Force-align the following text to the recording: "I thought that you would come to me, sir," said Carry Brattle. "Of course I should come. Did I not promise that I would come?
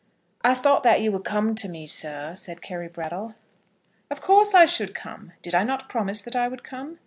"I 0.43 0.55
thought 0.55 0.81
that 0.81 1.01
you 1.01 1.11
would 1.11 1.25
come 1.25 1.53
to 1.53 1.69
me, 1.69 1.85
sir," 1.85 2.33
said 2.33 2.63
Carry 2.63 2.87
Brattle. 2.87 3.35
"Of 4.09 4.19
course 4.19 4.55
I 4.55 4.65
should 4.65 4.95
come. 4.95 5.33
Did 5.43 5.53
I 5.53 5.63
not 5.63 5.89
promise 5.89 6.21
that 6.21 6.35
I 6.35 6.47
would 6.47 6.63
come? 6.63 6.97